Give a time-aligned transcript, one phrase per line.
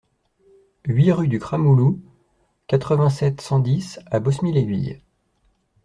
[0.85, 2.01] huit rue du Cramouloux,
[2.65, 4.99] quatre-vingt-sept, cent dix à Bosmie-l'Aiguille